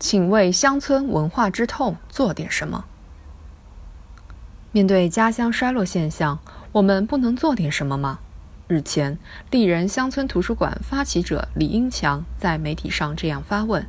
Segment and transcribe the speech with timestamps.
[0.00, 2.86] 请为乡村文化之痛做点什么。
[4.72, 6.38] 面对家乡衰落现象，
[6.72, 8.18] 我们不能做点什么吗？
[8.66, 9.18] 日前，
[9.50, 13.84] 丽人乡村图书馆发起者李英强在媒体上这样发问：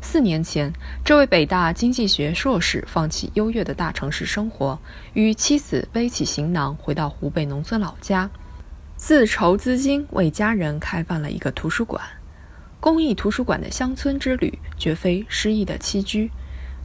[0.00, 0.72] 四年前，
[1.04, 4.78] 这位北大经济学硕士放弃优越的大城市生活，
[5.14, 8.30] 与妻子背起行囊回到湖北农村老家，
[8.96, 12.00] 自筹资金为家人开办了一个图书馆。
[12.80, 16.30] 公益图书馆的乡村之旅，绝非诗意的栖居。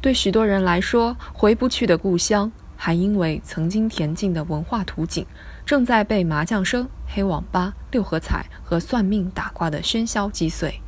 [0.01, 5.25] 对许多人来说，回不去的故乡，还因为曾经恬静的文化图景，
[5.65, 10.81] 正在被麻将声、黑网吧、六合彩和算命打卦的喧嚣击碎。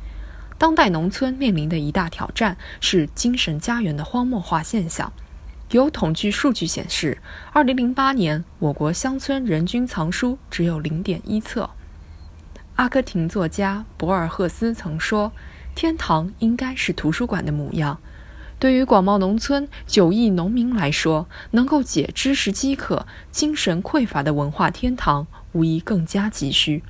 [0.58, 5.12] 当代农村面临的一大挑战是精神家园的荒漠化现象。
[5.70, 7.18] 有统计数据显示
[7.54, 11.70] ，2008年我国乡村人均藏书只有0.1册。
[12.76, 15.32] 阿根廷作家博尔赫斯曾说
[15.74, 17.98] ：“天堂应该是图书馆的模样。”
[18.58, 26.82] 对于广袤农村九亿农民来说，能够解知识饥渴、精神匮乏的文化天堂，无疑更加急需。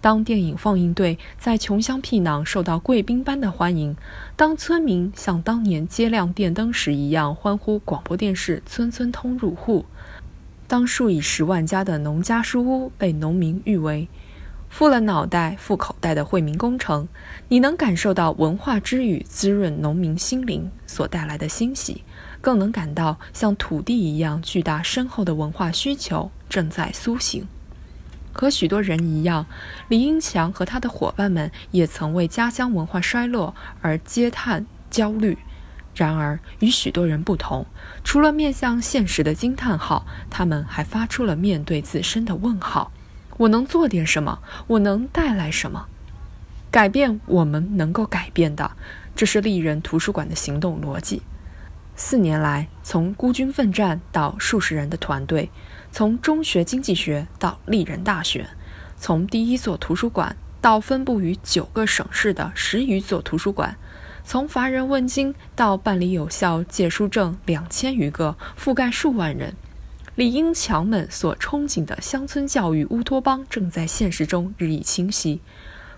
[0.00, 3.94] 当电影放映队在穷乡僻壤受到贵宾般的欢迎，
[4.36, 9.84] 当村民像当年接亮电灯时一样欢呼广播电视村村通入户，
[10.66, 14.08] 当数以十万家的农家书屋被农民誉为，
[14.68, 17.08] 富了脑袋、富口袋的惠民工程，
[17.48, 22.04] 你能感受到文化之雨滋润农民心灵所带来的欣喜，
[22.42, 27.46] 更能感到像土地一样巨大深厚的文化需求正在苏醒。
[28.32, 29.46] 和许多人一样，
[29.88, 35.38] 李英强和他的伙伴们也曾为家乡文化衰落而嗟叹焦虑。
[35.94, 37.64] 然而，与许多人不同，
[38.04, 42.92] 除了面向现实的惊叹号，他们还发出了面对自身的问号。
[43.38, 44.40] 我能做点什么？
[44.66, 45.86] 我能带来什么？
[46.70, 48.72] 改变我们能够改变的，
[49.14, 51.22] 这是丽人图书馆的行动逻辑。
[51.94, 55.50] 四年来，从孤军奋战到数十人的团队，
[55.90, 58.46] 从中学经济学到丽人大学，
[58.98, 63.76] 从第一座图书馆到分布于九个省市的十余座图书馆，
[64.24, 69.54] 从乏人问津到办理有效借书证两千余个，覆盖数万人。
[70.16, 75.42] 李英强们所憧憬的乡村教育乌托邦正在现实中日益清晰。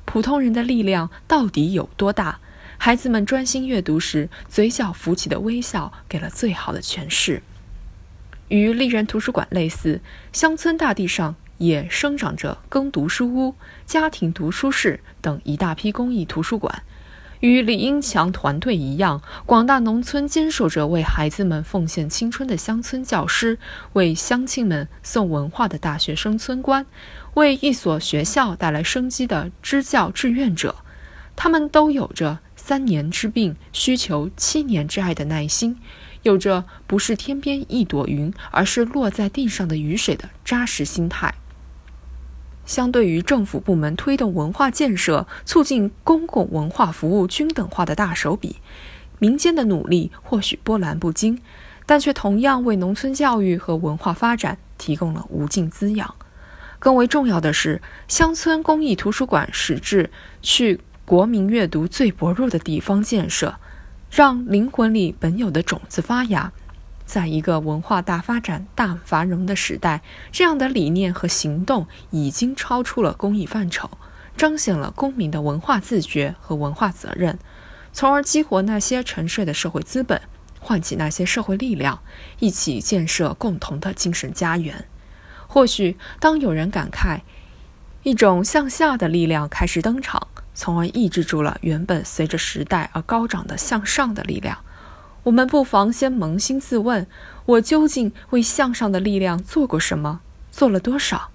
[0.04, 2.40] 普通人的力量到底有多大？
[2.78, 7.44] 孩子们专心阅读时，嘴角浮起的微笑给了最好的诠释。
[8.48, 10.00] 与丽人图书馆类似，
[10.32, 13.54] 乡村大地上也生长着耕读书屋、
[13.86, 16.82] 家庭读书室等一大批公益图书馆。
[17.40, 23.58] 与李英强团队一样，广大农村坚守着为孩子们奉献青春的乡村教师，
[23.92, 26.84] 为乡亲们送文化的大学生村官，
[27.34, 30.74] 为一所学校带来生机的支教志愿者。
[31.36, 35.78] 他们都有着三年之病需求七年之爱的耐心，
[36.24, 41.32] 有着不是天边一朵云，而是落在地上的雨水的扎实心态。
[42.68, 48.56] 相对于政府部门推动文化建设、促进公共文化服务均等化的大手笔，
[49.18, 51.40] 民间的努力或许波澜不惊，
[51.86, 56.14] 但却同样为农村教育和文化发展提供了无尽滋养。
[56.78, 60.10] 更为重要的是，乡村公益图书馆实质
[60.42, 63.56] 去国民阅读最薄弱的地方建设，
[64.10, 66.52] 让灵魂里本有的种子发芽。
[67.08, 73.90] 在一个文化大发展、大繁荣的时代，这样的理念和行动已经超出了公益范畴，
[74.36, 77.38] 彰显了公民的文化自觉和文化责任，
[77.94, 80.20] 从而激活那些沉睡的社会资本，
[80.60, 82.02] 唤起那些社会力量，
[82.40, 84.84] 一起建设共同的精神家园。
[85.46, 87.22] 或许，当有人感慨，
[88.02, 94.58] 一种向下的力量开始登场，从而抑制住了原本随着时代而高涨的向上的力量。
[95.24, 97.06] 我们不妨先扪心自问：
[97.46, 100.20] 我究竟为向上的力量做过什么？
[100.50, 101.30] 做了多少？